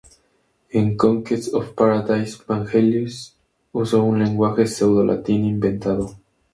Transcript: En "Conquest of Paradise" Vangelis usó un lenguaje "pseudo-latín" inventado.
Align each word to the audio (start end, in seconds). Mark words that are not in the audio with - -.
En 0.71 0.97
"Conquest 0.97 1.53
of 1.53 1.75
Paradise" 1.75 2.41
Vangelis 2.47 3.37
usó 3.71 4.01
un 4.01 4.17
lenguaje 4.23 4.65
"pseudo-latín" 4.65 5.45
inventado. 5.45 6.17